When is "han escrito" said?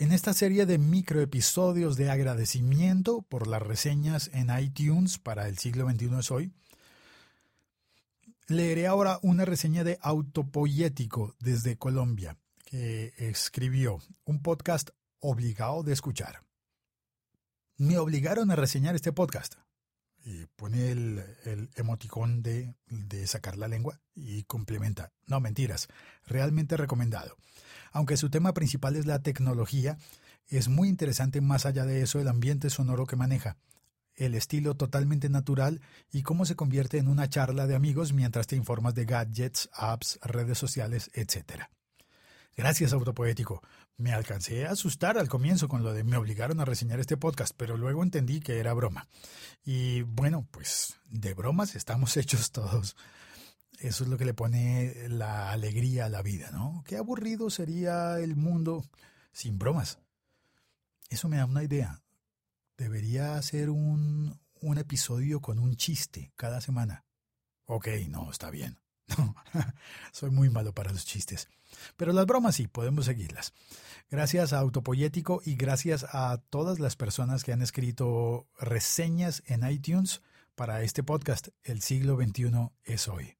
77.52-78.48